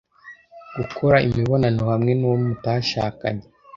Gukora 0.77 1.17
imibonano 1.27 1.81
hamwe 1.91 2.11
n'uwo 2.15 2.37
mutashakanye 2.45 3.45